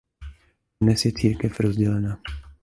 Dnes 0.81 1.03
je 1.05 1.11
církev 1.11 1.59
rozdělena. 1.59 2.19